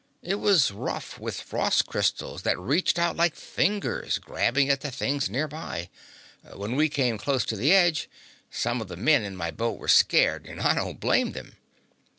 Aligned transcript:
It 0.23 0.39
was 0.39 0.71
rough 0.71 1.19
with 1.19 1.39
frost 1.39 1.85
crystals 1.85 2.41
that 2.41 2.57
reached 2.57 2.97
out 2.97 3.15
like 3.15 3.35
fingers 3.35 4.17
grabbing 4.17 4.67
at 4.67 4.81
the 4.81 4.89
things 4.89 5.29
near 5.29 5.47
by. 5.47 5.91
When 6.55 6.75
we 6.75 6.89
came 6.89 7.19
close 7.19 7.45
to 7.45 7.55
the 7.55 7.71
edge 7.71 8.09
some 8.49 8.81
of 8.81 8.87
the 8.87 8.97
men 8.97 9.23
in 9.23 9.35
my 9.35 9.51
boat 9.51 9.77
were 9.77 9.87
scared, 9.87 10.47
and 10.47 10.59
I 10.59 10.73
don't 10.73 10.99
blame 10.99 11.33
them. 11.33 11.55